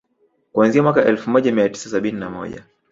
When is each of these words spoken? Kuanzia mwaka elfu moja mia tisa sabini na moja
Kuanzia 0.51 0.83
mwaka 0.83 1.05
elfu 1.05 1.29
moja 1.29 1.51
mia 1.51 1.69
tisa 1.69 1.89
sabini 1.89 2.19
na 2.19 2.29
moja 2.29 2.63